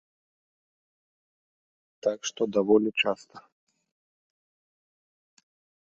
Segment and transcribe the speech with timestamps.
[2.07, 3.37] Так што даволі часта.